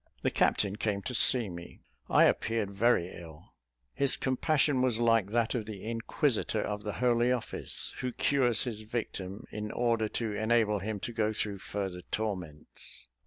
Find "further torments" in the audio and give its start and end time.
11.59-13.09